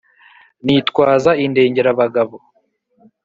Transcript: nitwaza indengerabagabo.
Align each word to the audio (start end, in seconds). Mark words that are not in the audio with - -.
nitwaza 0.65 1.31
indengerabagabo. 1.45 2.35